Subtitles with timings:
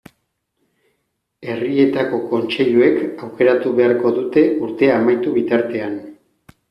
[1.49, 5.97] Herrietako kontseiluek aukeratu beharko dute urtea amaitu bitartean.